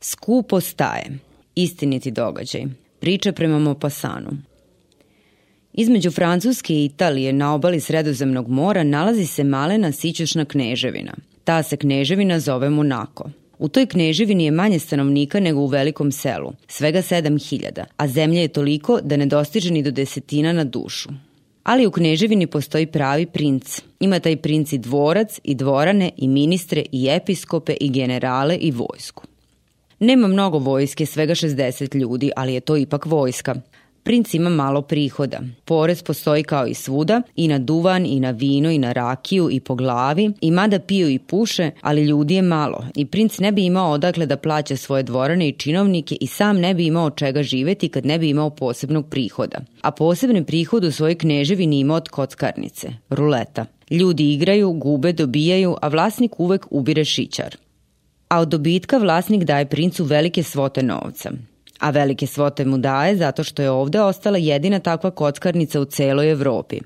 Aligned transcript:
Skupo 0.00 0.60
staje. 0.60 1.18
Istiniti 1.54 2.10
događaj. 2.10 2.64
Priča 3.00 3.32
prema 3.32 3.58
Mopasanu. 3.58 4.30
Između 5.72 6.10
Francuske 6.10 6.74
i 6.74 6.84
Italije 6.84 7.32
na 7.32 7.54
obali 7.54 7.80
Sredozemnog 7.80 8.48
mora 8.48 8.82
nalazi 8.82 9.26
se 9.26 9.44
malena 9.44 9.92
sićušna 9.92 10.44
kneževina. 10.44 11.12
Ta 11.44 11.62
se 11.62 11.76
kneževina 11.76 12.40
zove 12.40 12.70
Monako. 12.70 13.30
U 13.58 13.68
toj 13.68 13.86
kneževini 13.86 14.44
je 14.44 14.50
manje 14.50 14.78
stanovnika 14.78 15.40
nego 15.40 15.60
u 15.60 15.66
velikom 15.66 16.12
selu, 16.12 16.52
svega 16.68 17.02
7000, 17.02 17.84
a 17.96 18.08
zemlje 18.08 18.40
je 18.40 18.48
toliko 18.48 19.00
da 19.00 19.16
ne 19.16 19.26
dostiže 19.26 19.72
ni 19.72 19.82
do 19.82 19.90
desetina 19.90 20.52
na 20.52 20.64
dušu. 20.64 21.08
Ali 21.64 21.86
u 21.86 21.90
kneževini 21.90 22.46
postoji 22.46 22.86
pravi 22.86 23.26
princ. 23.26 23.80
Ima 24.00 24.20
taj 24.20 24.36
princ 24.36 24.72
i 24.72 24.78
dvorac, 24.78 25.40
i 25.44 25.54
dvorane, 25.54 26.10
i 26.16 26.28
ministre, 26.28 26.84
i 26.92 27.08
episkope, 27.10 27.76
i 27.80 27.90
generale, 27.90 28.56
i 28.56 28.70
vojsku. 28.70 29.27
Nema 30.00 30.28
mnogo 30.28 30.58
vojske, 30.58 31.06
svega 31.06 31.34
60 31.34 31.96
ljudi, 31.96 32.30
ali 32.36 32.54
je 32.54 32.60
to 32.60 32.76
ipak 32.76 33.06
vojska. 33.06 33.54
Princ 34.02 34.34
ima 34.34 34.50
malo 34.50 34.82
prihoda. 34.82 35.40
Porez 35.64 36.02
postoji 36.02 36.42
kao 36.42 36.66
i 36.66 36.74
svuda, 36.74 37.22
i 37.36 37.48
na 37.48 37.58
duvan, 37.58 38.06
i 38.06 38.20
na 38.20 38.30
vino, 38.30 38.70
i 38.70 38.78
na 38.78 38.92
rakiju, 38.92 39.48
i 39.50 39.60
po 39.60 39.74
glavi, 39.74 40.32
i 40.40 40.50
mada 40.50 40.78
piju 40.78 41.08
i 41.08 41.18
puše, 41.18 41.70
ali 41.80 42.04
ljudi 42.04 42.34
je 42.34 42.42
malo 42.42 42.84
i 42.94 43.06
princ 43.06 43.38
ne 43.38 43.52
bi 43.52 43.64
imao 43.64 43.92
odakle 43.92 44.26
da 44.26 44.36
plaća 44.36 44.76
svoje 44.76 45.02
dvorane 45.02 45.48
i 45.48 45.52
činovnike 45.52 46.16
i 46.20 46.26
sam 46.26 46.56
ne 46.56 46.74
bi 46.74 46.86
imao 46.86 47.10
čega 47.10 47.42
živeti 47.42 47.88
kad 47.88 48.06
ne 48.06 48.18
bi 48.18 48.28
imao 48.28 48.50
posebnog 48.50 49.06
prihoda. 49.10 49.58
A 49.82 49.90
posebni 49.90 50.44
prihod 50.44 50.84
u 50.84 50.92
svojoj 50.92 51.14
kneževini 51.14 51.80
ima 51.80 51.94
od 51.94 52.08
kockarnice, 52.08 52.88
ruleta. 53.10 53.66
Ljudi 53.90 54.32
igraju, 54.32 54.72
gube, 54.72 55.12
dobijaju, 55.12 55.76
a 55.82 55.88
vlasnik 55.88 56.40
uvek 56.40 56.66
ubire 56.70 57.04
šićar. 57.04 57.56
A 58.28 58.40
od 58.40 58.48
dobitka 58.48 58.98
vlasnik 58.98 59.44
daje 59.44 59.66
princu 59.66 60.04
velike 60.04 60.42
svote 60.42 60.82
novca 60.82 61.30
a 61.78 61.90
velike 61.90 62.26
svote 62.26 62.64
mu 62.64 62.78
daje 62.78 63.16
zato 63.16 63.44
što 63.44 63.62
je 63.62 63.70
ovde 63.70 64.00
ostala 64.00 64.38
jedina 64.38 64.78
takva 64.78 65.10
kockarnica 65.10 65.80
u 65.80 65.84
celoj 65.84 66.30
Evropi. 66.30 66.80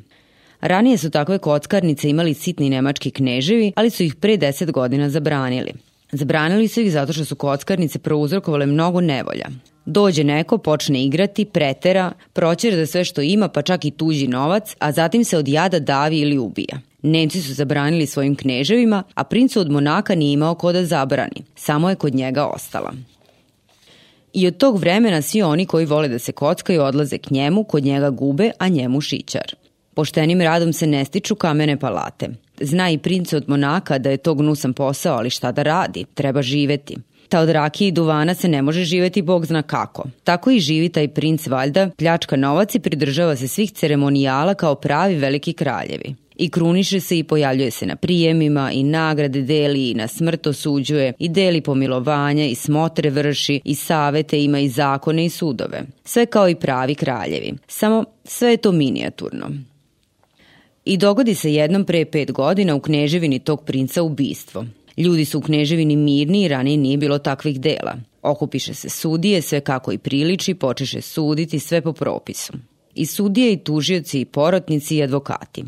Ranije 0.60 0.98
su 0.98 1.10
takve 1.10 1.38
kockarnice 1.38 2.10
imali 2.10 2.34
sitni 2.34 2.70
nemački 2.70 3.10
kneževi, 3.10 3.72
ali 3.76 3.90
su 3.90 4.02
ih 4.02 4.14
pre 4.14 4.36
deset 4.36 4.72
godina 4.72 5.10
zabranili. 5.10 5.72
Zabranili 6.12 6.68
su 6.68 6.80
ih 6.80 6.92
zato 6.92 7.12
što 7.12 7.24
su 7.24 7.36
kockarnice 7.36 7.98
prouzrokovale 7.98 8.66
mnogo 8.66 9.00
nevolja. 9.00 9.46
Dođe 9.86 10.24
neko, 10.24 10.58
počne 10.58 11.04
igrati, 11.04 11.44
pretera, 11.44 12.12
proćer 12.32 12.76
da 12.76 12.86
sve 12.86 13.04
što 13.04 13.20
ima, 13.20 13.48
pa 13.48 13.62
čak 13.62 13.84
i 13.84 13.90
tuđi 13.90 14.28
novac, 14.28 14.76
a 14.78 14.92
zatim 14.92 15.24
se 15.24 15.38
od 15.38 15.48
jada 15.48 15.78
davi 15.78 16.18
ili 16.18 16.38
ubija. 16.38 16.80
Nemci 17.02 17.42
su 17.42 17.54
zabranili 17.54 18.06
svojim 18.06 18.36
kneževima, 18.36 19.02
a 19.14 19.24
princu 19.24 19.60
od 19.60 19.70
Monaka 19.70 20.14
nije 20.14 20.32
imao 20.32 20.54
ko 20.54 20.72
da 20.72 20.84
zabrani, 20.84 21.44
samo 21.56 21.90
je 21.90 21.96
kod 21.96 22.14
njega 22.14 22.46
ostala. 22.46 22.92
I 24.32 24.46
od 24.46 24.56
tog 24.56 24.78
vremena 24.78 25.22
svi 25.22 25.42
oni 25.42 25.66
koji 25.66 25.86
vole 25.86 26.08
da 26.08 26.18
se 26.18 26.32
kockaju 26.32 26.82
odlaze 26.82 27.18
k 27.18 27.30
njemu, 27.30 27.64
kod 27.64 27.84
njega 27.84 28.10
gube, 28.10 28.50
a 28.58 28.68
njemu 28.68 29.00
šićar. 29.00 29.54
Poštenim 29.94 30.40
radom 30.40 30.72
se 30.72 30.86
ne 30.86 31.04
stiču 31.04 31.34
kamene 31.34 31.76
palate. 31.76 32.28
Zna 32.60 32.90
i 32.90 32.98
princ 32.98 33.32
od 33.32 33.48
Monaka 33.48 33.98
da 33.98 34.10
je 34.10 34.16
to 34.16 34.34
gnusan 34.34 34.72
posao, 34.72 35.16
ali 35.16 35.30
šta 35.30 35.52
da 35.52 35.62
radi, 35.62 36.04
treba 36.14 36.42
živeti. 36.42 36.96
Ta 37.28 37.40
od 37.40 37.50
rakije 37.50 37.88
i 37.88 37.92
duvana 37.92 38.34
se 38.34 38.48
ne 38.48 38.62
može 38.62 38.84
živeti 38.84 39.22
bog 39.22 39.46
zna 39.46 39.62
kako. 39.62 40.04
Tako 40.24 40.50
i 40.50 40.60
živi 40.60 40.88
taj 40.88 41.08
princ 41.08 41.46
valjda, 41.46 41.90
pljačka 41.98 42.36
novac 42.36 42.74
i 42.74 42.80
pridržava 42.80 43.36
se 43.36 43.48
svih 43.48 43.72
ceremonijala 43.72 44.54
kao 44.54 44.74
pravi 44.74 45.14
veliki 45.14 45.52
kraljevi 45.52 46.21
i 46.36 46.50
kruniše 46.50 47.00
se 47.00 47.18
i 47.18 47.24
pojavljuje 47.24 47.70
se 47.70 47.86
na 47.86 47.96
prijemima 47.96 48.72
i 48.72 48.82
nagrade 48.82 49.42
deli 49.42 49.90
i 49.90 49.94
na 49.94 50.08
smrt 50.08 50.46
osuđuje 50.46 51.12
i 51.18 51.28
deli 51.28 51.60
pomilovanja 51.60 52.46
i 52.46 52.54
smotre 52.54 53.10
vrši 53.10 53.60
i 53.64 53.74
savete 53.74 54.42
ima 54.42 54.60
i 54.60 54.68
zakone 54.68 55.24
i 55.24 55.30
sudove. 55.30 55.82
Sve 56.04 56.26
kao 56.26 56.48
i 56.48 56.54
pravi 56.54 56.94
kraljevi. 56.94 57.52
Samo 57.68 58.04
sve 58.24 58.50
je 58.50 58.56
to 58.56 58.72
minijaturno. 58.72 59.50
I 60.84 60.96
dogodi 60.96 61.34
se 61.34 61.54
jednom 61.54 61.84
pre 61.84 62.04
pet 62.04 62.32
godina 62.32 62.74
u 62.74 62.80
kneževini 62.80 63.38
tog 63.38 63.64
princa 63.64 64.02
ubistvo. 64.02 64.64
Ljudi 64.96 65.24
su 65.24 65.38
u 65.38 65.42
kneževini 65.42 65.96
mirni 65.96 66.42
i 66.42 66.48
ranije 66.48 66.76
nije 66.76 66.96
bilo 66.96 67.18
takvih 67.18 67.60
dela. 67.60 67.96
Okupiše 68.22 68.74
se 68.74 68.88
sudije, 68.88 69.42
sve 69.42 69.60
kako 69.60 69.92
i 69.92 69.98
priliči, 69.98 70.54
počeše 70.54 71.00
suditi 71.00 71.58
sve 71.58 71.80
po 71.80 71.92
propisu. 71.92 72.52
I 72.94 73.06
sudije 73.06 73.52
i 73.52 73.56
tužioci 73.56 74.20
i 74.20 74.24
porotnici 74.24 74.96
i 74.96 75.02
advokati. 75.02 75.64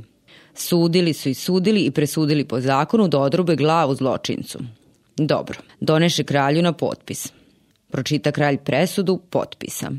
Sudili 0.54 1.12
su 1.12 1.28
i 1.28 1.34
sudili 1.34 1.80
i 1.80 1.90
presudili 1.90 2.44
po 2.44 2.60
zakonu 2.60 3.08
da 3.08 3.18
odrube 3.18 3.56
glavu 3.56 3.94
zločincu. 3.94 4.58
Dobro, 5.16 5.58
doneše 5.80 6.24
kralju 6.24 6.62
na 6.62 6.72
potpis. 6.72 7.32
Pročita 7.90 8.32
kralj 8.32 8.58
presudu, 8.58 9.20
potpisa. 9.30 9.90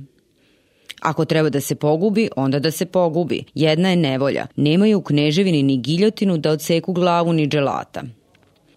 Ako 1.02 1.26
treba 1.26 1.50
da 1.50 1.62
se 1.62 1.76
pogubi, 1.76 2.30
onda 2.36 2.60
da 2.60 2.72
se 2.72 2.86
pogubi. 2.86 3.44
Jedna 3.54 3.90
je 3.90 3.96
nevolja. 3.96 4.48
Nemaju 4.56 4.98
u 4.98 5.02
kneževini 5.02 5.64
ni 5.64 5.78
giljotinu 5.78 6.38
da 6.38 6.52
odseku 6.52 6.94
glavu 6.94 7.34
ni 7.34 7.48
dželata. 7.48 8.04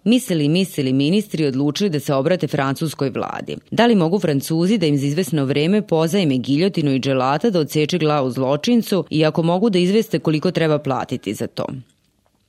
Mislili 0.03 0.45
i 0.45 0.49
mislili 0.49 0.93
ministri 0.93 1.45
odlučili 1.45 1.89
da 1.89 1.99
se 1.99 2.13
obrate 2.13 2.47
francuskoj 2.47 3.09
vladi. 3.09 3.57
Da 3.71 3.85
li 3.85 3.95
mogu 3.95 4.19
francuzi 4.19 4.77
da 4.77 4.85
im 4.85 4.97
za 4.97 5.05
izvesno 5.05 5.45
vreme 5.45 5.87
pozajme 5.87 6.37
giljotinu 6.37 6.93
i 6.93 6.99
dželata 6.99 7.49
da 7.49 7.59
odseče 7.59 7.97
glavu 7.97 8.31
zločincu 8.31 9.05
i 9.09 9.25
ako 9.25 9.43
mogu 9.43 9.69
da 9.69 9.79
izveste 9.79 10.19
koliko 10.19 10.51
treba 10.51 10.79
platiti 10.79 11.33
za 11.33 11.47
to? 11.47 11.65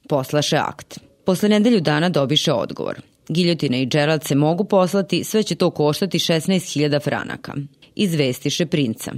Poslaše 0.08 0.56
akt. 0.56 1.00
Posle 1.24 1.48
nedelju 1.48 1.80
dana 1.80 2.08
dobiše 2.08 2.52
odgovor. 2.52 3.00
Giljotina 3.28 3.76
i 3.76 3.86
dželat 3.86 4.24
se 4.24 4.34
mogu 4.34 4.64
poslati, 4.64 5.24
sve 5.24 5.42
će 5.42 5.54
to 5.54 5.70
koštati 5.70 6.18
16.000 6.18 7.02
franaka. 7.04 7.54
Izvestiše 7.94 8.66
princa. 8.66 9.12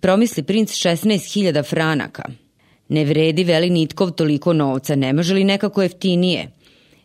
Promisli 0.00 0.42
princ 0.42 0.70
16.000 0.70 1.64
franaka. 1.64 2.22
Ne 2.88 3.04
vredi 3.04 3.44
veli 3.44 3.70
nitkov 3.70 4.10
toliko 4.10 4.52
novca, 4.52 4.94
ne 4.94 5.12
može 5.12 5.34
li 5.34 5.44
nekako 5.44 5.82
jeftinije? 5.82 6.50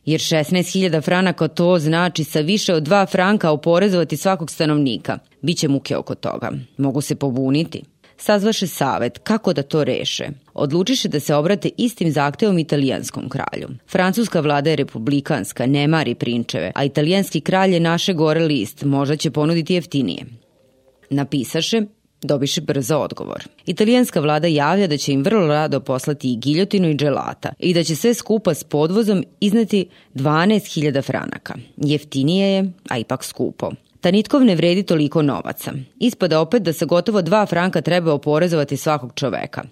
Jer 0.07 0.19
16.000 0.19 1.01
franaka 1.01 1.47
to 1.47 1.79
znači 1.79 2.23
sa 2.23 2.39
više 2.39 2.73
od 2.73 2.83
2 2.83 3.11
franka 3.11 3.51
oporezovati 3.51 4.17
svakog 4.17 4.51
stanovnika. 4.51 5.19
Biće 5.41 5.67
muke 5.67 5.97
oko 5.97 6.15
toga. 6.15 6.51
Mogu 6.77 7.01
se 7.01 7.15
pobuniti. 7.15 7.83
Sazvaše 8.17 8.67
savet 8.67 9.17
kako 9.17 9.53
da 9.53 9.63
to 9.63 9.83
reše. 9.83 10.27
Odlučiše 10.53 11.07
da 11.07 11.19
se 11.19 11.35
obrate 11.35 11.69
istim 11.77 12.11
zahtevom 12.11 12.59
italijanskom 12.59 13.29
kralju. 13.29 13.67
Francuska 13.91 14.39
vlada 14.39 14.69
je 14.69 14.75
republikanska, 14.75 15.65
ne 15.65 15.87
mari 15.87 16.15
prinčeve, 16.15 16.71
a 16.75 16.83
italijanski 16.83 17.41
kralj 17.41 17.73
je 17.73 17.79
naše 17.79 18.13
gore 18.13 18.41
list, 18.41 18.83
možda 18.83 19.15
će 19.15 19.31
ponuditi 19.31 19.73
jeftinije. 19.73 20.25
Napisaše 21.09 21.81
dobiše 22.21 22.61
brzo 22.61 22.97
odgovor. 22.97 23.47
Italijanska 23.65 24.19
vlada 24.19 24.47
javlja 24.47 24.87
da 24.87 24.97
će 24.97 25.13
im 25.13 25.23
vrlo 25.23 25.47
rado 25.47 25.79
poslati 25.79 26.31
i 26.33 26.37
giljotinu 26.37 26.89
i 26.89 26.95
dželata 26.95 27.49
i 27.59 27.73
da 27.73 27.83
će 27.83 27.95
sve 27.95 28.13
skupa 28.13 28.53
s 28.53 28.63
podvozom 28.63 29.23
izneti 29.39 29.87
12.000 30.15 31.03
franaka. 31.03 31.53
Jeftinije 31.77 32.47
je, 32.47 32.71
a 32.89 32.97
ipak 32.97 33.23
skupo. 33.23 33.71
Tanitkov 34.01 34.45
ne 34.45 34.55
vredi 34.55 34.83
toliko 34.83 35.21
novaca. 35.21 35.71
Ispada 35.99 36.39
opet 36.39 36.63
da 36.63 36.73
se 36.73 36.85
gotovo 36.85 37.21
2 37.21 37.49
franka 37.49 37.81
treba 37.81 38.13
oporezovati 38.13 38.77
svakog 38.77 39.11
čoveka. 39.15 39.63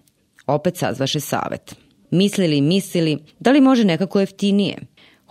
Opet 0.47 0.77
sazvaše 0.77 1.19
savet. 1.19 1.75
Mislili, 2.11 2.61
mislili, 2.61 3.17
da 3.39 3.51
li 3.51 3.61
može 3.61 3.83
nekako 3.83 4.19
jeftinije? 4.19 4.77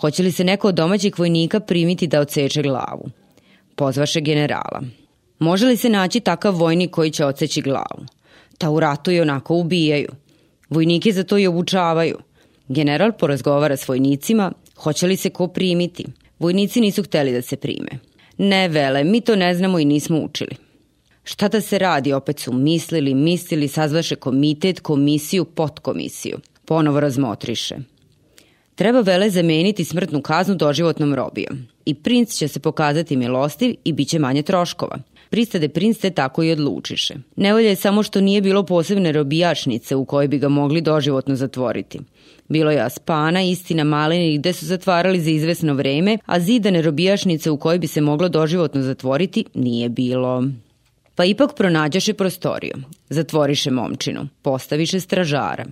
Hoće 0.01 0.23
li 0.23 0.33
se 0.33 0.45
neko 0.45 0.69
od 0.69 0.75
domaćih 0.75 1.19
vojnika 1.19 1.61
primiti 1.61 2.07
da 2.07 2.21
odseče 2.21 2.63
glavu? 2.63 3.11
Pozvaše 3.77 4.21
generala. 4.21 4.83
Može 5.45 5.67
li 5.67 5.77
se 5.77 5.89
naći 5.89 6.21
takav 6.21 6.55
vojnik 6.57 6.91
koji 6.91 7.11
će 7.11 7.25
odseći 7.25 7.63
glavu? 7.63 8.07
Ta 8.59 8.71
u 8.71 8.81
ratu 8.81 9.11
i 9.11 9.21
onako 9.21 9.55
ubijaju. 9.55 10.09
Vojnike 10.71 11.13
za 11.13 11.25
to 11.25 11.39
i 11.39 11.47
obučavaju. 11.47 12.19
General 12.69 13.13
porazgovara 13.13 13.77
s 13.77 13.89
vojnicima, 13.89 14.53
hoće 14.77 15.07
li 15.07 15.17
se 15.17 15.31
ko 15.31 15.49
primiti. 15.49 16.07
Vojnici 16.39 16.81
nisu 16.81 17.03
hteli 17.03 17.33
da 17.33 17.43
se 17.43 17.57
prime. 17.57 17.99
Ne 18.39 18.69
vele, 18.69 19.05
mi 19.05 19.21
to 19.21 19.37
ne 19.37 19.55
znamo 19.55 19.79
i 19.79 19.85
nismo 19.85 20.19
učili. 20.19 20.57
Šta 21.25 21.49
da 21.49 21.61
se 21.61 21.79
radi, 21.79 22.13
opet 22.13 22.41
su 22.41 22.53
mislili, 22.53 23.15
mislili, 23.15 23.69
sazvaše 23.69 24.17
komitet, 24.17 24.81
komisiju, 24.81 25.45
podkomisiju. 25.45 26.39
Ponovo 26.65 27.01
razmotriše. 27.01 27.77
Treba 28.75 29.01
vele 29.01 29.31
zameniti 29.31 29.85
smrtnu 29.85 30.23
kaznu 30.23 30.55
doživotnom 30.55 31.15
robijom. 31.15 31.67
I 31.85 31.95
princ 31.95 32.31
će 32.31 32.49
se 32.49 32.61
pokazati 32.61 33.17
milostiv 33.17 33.75
i 33.85 33.93
bit 33.93 34.09
će 34.09 34.19
manje 34.19 34.43
troškova. 34.43 34.99
Pristade 35.31 35.69
princ 35.69 35.99
te 35.99 36.11
tako 36.11 36.43
i 36.43 36.53
odlučiše. 36.53 37.15
Nevolja 37.37 37.69
je 37.69 37.77
samo 37.77 38.03
što 38.03 38.21
nije 38.21 38.41
bilo 38.41 38.63
posebne 38.63 39.13
robijačnice 39.13 39.97
u 39.97 40.05
kojoj 40.05 40.29
bi 40.29 40.39
ga 40.39 40.49
mogli 40.49 40.81
doživotno 40.81 41.37
zatvoriti. 41.37 42.01
Bilo 42.49 42.71
je 42.71 42.81
aspana, 42.81 43.43
istina 43.43 43.85
maleni 43.85 44.39
gde 44.39 44.53
su 44.53 44.67
zatvarali 44.67 45.21
za 45.21 45.31
izvesno 45.31 45.75
vreme, 45.75 46.19
a 46.27 46.41
zidane 46.41 46.83
robijašnice 46.83 47.51
u 47.51 47.57
kojoj 47.57 47.79
bi 47.79 47.87
se 47.87 48.01
moglo 48.01 48.29
doživotno 48.29 48.83
zatvoriti 48.83 49.45
nije 49.55 49.89
bilo. 49.89 50.45
Pa 51.15 51.25
ipak 51.25 51.55
pronađaše 51.57 52.15
prostoriju. 52.15 52.75
Zatvoriše 53.09 53.71
momčinu. 53.71 54.29
Postaviše 54.43 55.01
stražara. 55.01 55.65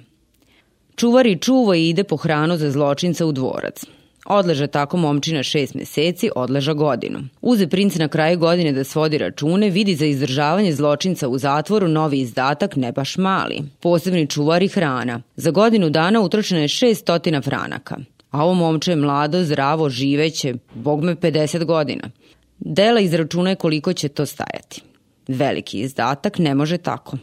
Čuvar 0.97 1.27
i 1.27 1.39
čuva 1.39 1.77
i 1.77 1.89
ide 1.89 2.05
po 2.05 2.17
hranu 2.17 2.57
za 2.57 2.71
zločinca 2.71 3.27
u 3.27 3.33
dvorac. 3.33 3.85
Odleža 4.27 4.67
tako 4.67 4.97
momčina 4.97 5.43
šest 5.43 5.75
meseci, 5.75 6.31
odleža 6.37 6.73
godinu. 6.73 7.21
Uze 7.41 7.67
princ 7.67 7.97
na 7.97 8.09
kraju 8.09 8.39
godine 8.39 8.73
da 8.73 8.85
svodi 8.85 9.19
račune, 9.19 9.71
vidi 9.71 9.95
za 9.95 10.07
izdržavanje 10.07 10.73
zločinca 10.73 11.29
u 11.29 11.39
zatvoru 11.39 11.89
novi 11.89 12.21
izdatak 12.21 12.77
ne 12.77 12.93
baš 12.93 13.17
mali. 13.17 13.63
Posebni 13.81 14.27
čuvar 14.27 14.63
i 14.63 14.69
hrana. 14.69 15.23
Za 15.37 15.51
godinu 15.51 15.91
dana 15.91 16.21
utročeno 16.21 16.61
je 16.61 16.69
600 16.69 17.45
franaka. 17.45 17.97
A 18.31 18.45
ovo 18.45 18.55
momče 18.55 18.93
je 18.93 18.97
mlado, 18.97 19.45
zdravo, 19.45 19.91
živeće, 19.91 20.55
bog 20.75 21.05
me 21.05 21.15
50 21.15 21.65
godina. 21.65 22.11
Dela 22.59 23.01
izračuna 23.01 23.55
koliko 23.55 23.93
će 23.93 24.09
to 24.09 24.27
stajati. 24.27 24.83
Veliki 25.29 25.81
izdatak 25.81 26.39
ne 26.39 26.55
može 26.55 26.79
tako. 26.79 27.17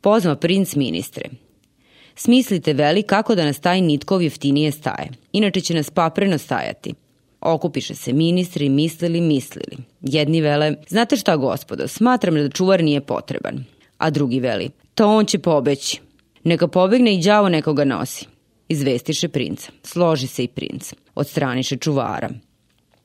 Pozva 0.00 0.36
princ 0.36 0.74
ministre. 0.74 1.30
Smislite 2.16 2.72
veli 2.72 3.02
kako 3.02 3.34
da 3.34 3.44
nas 3.44 3.60
taj 3.60 3.80
nitkov 3.80 4.22
jeftinije 4.22 4.72
staje. 4.72 5.08
Inače 5.32 5.60
će 5.60 5.74
nas 5.74 5.90
papreno 5.90 6.38
stajati. 6.38 6.94
Okupiše 7.40 7.94
se 7.94 8.12
ministri, 8.12 8.68
mislili, 8.68 9.20
mislili. 9.20 9.76
Jedni 10.00 10.40
vele, 10.40 10.74
znate 10.88 11.16
šta 11.16 11.36
gospodo, 11.36 11.88
smatram 11.88 12.34
da 12.34 12.48
čuvar 12.48 12.84
nije 12.84 13.00
potreban. 13.00 13.64
A 13.98 14.10
drugi 14.10 14.40
veli, 14.40 14.70
to 14.94 15.08
on 15.08 15.24
će 15.24 15.38
pobeći. 15.38 16.00
Neka 16.44 16.68
pobegne 16.68 17.14
i 17.14 17.22
đavo 17.22 17.48
nekoga 17.48 17.84
nosi. 17.84 18.26
Izvestiše 18.68 19.28
princa. 19.28 19.72
Složi 19.82 20.26
se 20.26 20.44
i 20.44 20.48
princ. 20.48 20.92
Odstraniše 21.14 21.76
čuvara. 21.76 22.30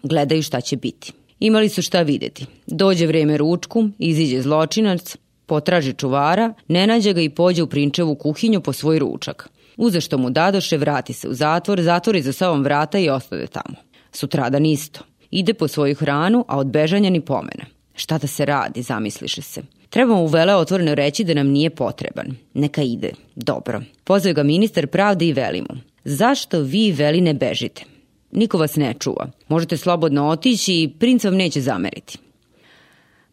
Gledaju 0.03 0.43
šta 0.43 0.61
će 0.61 0.77
biti. 0.77 1.11
Imali 1.39 1.69
su 1.69 1.81
šta 1.81 2.01
videti. 2.01 2.45
Dođe 2.67 3.07
vreme 3.07 3.37
ručku, 3.37 3.89
iziđe 3.99 4.41
zločinac, 4.41 5.17
potraži 5.51 5.93
čuvara, 5.93 6.53
ne 6.67 6.87
nađe 6.87 7.13
ga 7.13 7.21
i 7.21 7.29
pođe 7.29 7.63
u 7.63 7.67
prinčevu 7.67 8.15
kuhinju 8.15 8.61
po 8.61 8.73
svoj 8.73 8.99
ručak. 8.99 9.49
Uze 9.77 10.01
što 10.01 10.17
mu 10.17 10.29
dadoše, 10.29 10.77
vrati 10.77 11.13
se 11.13 11.27
u 11.29 11.33
zatvor, 11.33 11.81
zatvori 11.81 12.21
za 12.21 12.33
sobom 12.33 12.63
vrata 12.63 12.99
i 12.99 13.09
ostade 13.09 13.47
tamo. 13.47 13.75
Sutradan 14.11 14.65
isto. 14.65 14.99
Ide 15.31 15.53
po 15.53 15.67
svoju 15.67 15.95
hranu, 15.95 16.45
a 16.47 16.57
od 16.57 16.67
bežanja 16.67 17.09
ni 17.09 17.21
pomena. 17.21 17.65
Šta 17.95 18.17
da 18.17 18.27
se 18.27 18.45
radi, 18.45 18.81
zamisliše 18.81 19.41
se. 19.41 19.61
Treba 19.89 20.15
mu 20.15 20.27
vele 20.27 20.55
otvoreno 20.55 20.95
reći 20.95 21.23
da 21.23 21.33
nam 21.33 21.47
nije 21.47 21.69
potreban. 21.69 22.35
Neka 22.53 22.81
ide. 22.81 23.11
Dobro. 23.35 23.81
Pozove 24.03 24.33
ga 24.33 24.43
ministar 24.43 24.87
pravde 24.87 25.27
i 25.27 25.33
veli 25.33 25.61
mu. 25.61 25.77
Zašto 26.03 26.59
vi 26.59 26.91
veli 26.91 27.21
ne 27.21 27.33
bežite? 27.33 27.83
Niko 28.31 28.57
vas 28.57 28.75
ne 28.75 28.93
čuva. 28.99 29.27
Možete 29.47 29.77
slobodno 29.77 30.27
otići 30.27 30.73
i 30.73 30.89
princ 30.99 31.23
vam 31.23 31.35
neće 31.35 31.61
zameriti. 31.61 32.17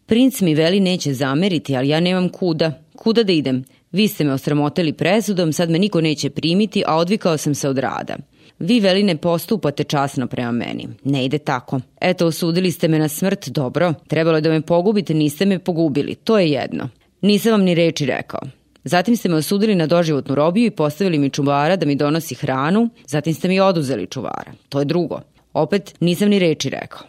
Princ 0.09 0.41
mi 0.41 0.55
veli 0.55 0.81
neće 0.81 1.13
zameriti, 1.15 1.77
ali 1.77 1.89
ja 1.89 2.01
nemam 2.01 2.29
kuda. 2.29 2.73
Kuda 2.97 3.23
da 3.23 3.33
idem? 3.33 3.65
Vi 3.93 4.09
ste 4.09 4.25
me 4.25 4.33
osramoteli 4.33 4.93
presudom, 4.93 5.53
sad 5.53 5.71
me 5.71 5.79
niko 5.79 6.01
neće 6.01 6.31
primiti, 6.31 6.83
a 6.87 6.97
odvikao 6.97 7.37
sam 7.37 7.55
se 7.55 7.69
od 7.69 7.79
rada. 7.79 8.17
Vi 8.59 8.81
veli 8.81 9.03
ne 9.03 9.17
postupate 9.17 9.85
časno 9.85 10.27
prema 10.27 10.53
meni. 10.53 10.89
Ne 11.05 11.25
ide 11.25 11.39
tako. 11.39 11.81
Eto, 12.01 12.27
osudili 12.27 12.71
ste 12.71 12.89
me 12.89 12.99
na 12.99 13.09
smrt, 13.09 13.49
dobro. 13.49 13.95
Trebalo 14.07 14.37
je 14.37 14.41
da 14.41 14.51
me 14.51 14.61
pogubite, 14.61 15.15
niste 15.15 15.47
me 15.47 15.59
pogubili. 15.59 16.15
To 16.15 16.39
je 16.39 16.51
jedno. 16.51 16.89
Nisam 17.23 17.53
vam 17.53 17.63
ni 17.63 17.75
reči 17.75 18.07
rekao. 18.07 18.41
Zatim 18.85 19.17
ste 19.17 19.29
me 19.29 19.37
osudili 19.37 19.75
na 19.75 19.87
doživotnu 19.87 20.35
robiju 20.35 20.67
i 20.67 20.71
postavili 20.71 21.19
mi 21.19 21.31
čuvara 21.31 21.77
da 21.77 21.87
mi 21.87 21.95
donosi 21.95 22.35
hranu, 22.35 22.89
zatim 23.07 23.35
ste 23.35 23.49
mi 23.49 23.61
oduzeli 23.61 24.07
čuvara. 24.07 24.53
To 24.69 24.79
je 24.79 24.85
drugo. 24.85 25.21
Opet 25.53 25.95
nisam 26.01 26.29
ni 26.29 26.39
reči 26.39 26.71
rekao. 26.71 27.03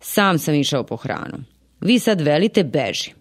Sam 0.00 0.38
sam 0.38 0.54
išao 0.54 0.82
po 0.82 0.96
hranu. 0.96 1.55
Vi 1.86 1.98
sad 1.98 2.20
velite 2.20 2.64
beži. 2.64 3.12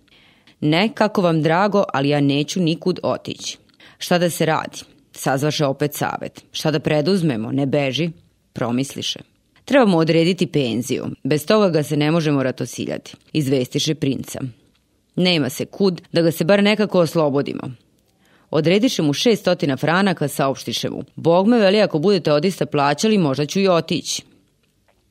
Ne, 0.59 0.89
kako 0.93 1.21
vam 1.21 1.41
drago, 1.41 1.83
ali 1.93 2.09
ja 2.09 2.21
neću 2.21 2.59
nikud 2.59 2.99
otići. 3.03 3.57
Šta 3.97 4.17
da 4.17 4.29
se 4.29 4.45
radi? 4.45 4.79
Sazvaše 5.11 5.65
opet 5.65 5.93
savet. 5.93 6.43
Šta 6.51 6.71
da 6.71 6.79
preduzmemo? 6.79 7.51
Ne 7.51 7.65
beži. 7.65 8.09
Promisliše. 8.53 9.19
Trebamo 9.65 9.97
odrediti 9.97 10.47
penziju. 10.47 11.05
Bez 11.23 11.45
toga 11.45 11.69
ga 11.69 11.83
se 11.83 11.97
ne 11.97 12.11
možemo 12.11 12.43
ratosiljati. 12.43 13.15
Izvestiše 13.33 13.95
princa. 13.95 14.39
Nema 15.15 15.49
se 15.49 15.65
kud 15.65 16.01
da 16.11 16.21
ga 16.21 16.31
se 16.31 16.43
bar 16.43 16.63
nekako 16.63 16.99
oslobodimo. 16.99 17.71
Odrediše 18.51 19.01
mu 19.01 19.13
600 19.13 19.79
franaka, 19.79 20.27
saopštiše 20.27 20.89
mu. 20.89 21.03
Bog 21.15 21.47
me 21.47 21.59
veli 21.59 21.81
ako 21.81 21.99
budete 21.99 22.33
odista 22.33 22.65
plaćali, 22.65 23.17
možda 23.17 23.45
ću 23.45 23.59
i 23.59 23.67
otići. 23.67 24.21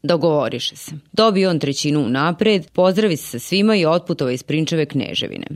Dogovoriše 0.04 0.76
se. 0.76 0.92
Dobio 1.12 1.50
on 1.50 1.58
trećinu 1.58 2.08
napred, 2.08 2.70
pozdravi 2.70 3.16
se 3.16 3.26
sa 3.26 3.38
svima 3.38 3.76
i 3.76 3.86
otputova 3.86 4.32
iz 4.32 4.42
Prinčeve 4.42 4.86
kneževine. 4.86 5.46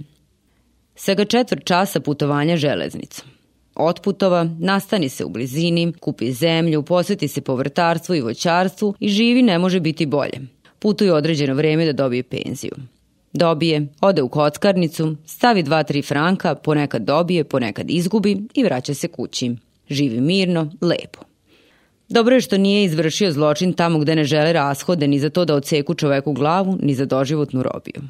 Svega 0.95 1.25
četvrt 1.25 1.65
časa 1.65 2.01
putovanja 2.01 2.57
železnicom. 2.57 3.29
Otputova, 3.75 4.49
nastani 4.59 5.09
se 5.09 5.25
u 5.25 5.29
blizini, 5.29 5.93
kupi 6.01 6.33
zemlju, 6.33 6.83
posveti 6.83 7.29
se 7.29 7.41
povrtarstvu 7.41 8.15
i 8.15 8.21
voćarstvu 8.21 8.95
i 9.01 9.09
živi 9.09 9.43
ne 9.43 9.59
može 9.59 9.81
biti 9.81 10.07
bolje. 10.07 10.41
Putuje 10.79 11.13
određeno 11.13 11.55
vreme 11.55 11.87
da 11.87 11.93
dobije 11.93 12.23
penziju. 12.23 12.73
Dobije, 13.33 13.87
ode 14.01 14.23
u 14.23 14.29
kockarnicu, 14.29 15.17
stavi 15.27 15.63
2-3 15.63 16.09
franka, 16.09 16.55
ponekad 16.55 17.03
dobije, 17.03 17.45
ponekad 17.45 17.91
izgubi 17.91 18.39
i 18.55 18.65
vraća 18.65 18.95
se 18.95 19.09
kući. 19.09 19.57
Živi 19.91 20.21
mirno, 20.21 20.71
lepo. 20.81 21.28
Dobro 22.09 22.35
je 22.35 22.41
što 22.41 22.59
nije 22.59 22.85
izvršio 22.85 23.33
zločin 23.33 23.73
tamo 23.73 23.99
gde 23.99 24.15
ne 24.15 24.25
žele 24.25 24.53
rashode 24.53 25.09
ni 25.09 25.19
za 25.19 25.31
to 25.31 25.45
da 25.45 25.55
odseku 25.55 25.95
čoveku 25.95 26.33
glavu, 26.33 26.79
ni 26.83 26.95
za 26.95 27.05
doživotnu 27.05 27.63
robiju. 27.63 28.03